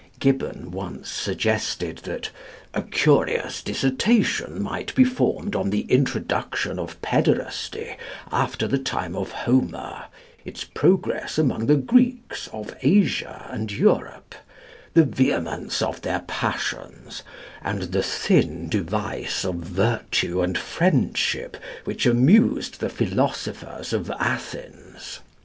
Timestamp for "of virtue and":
19.45-20.57